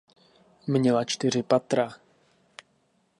[0.67, 1.93] Měla čtyři patra.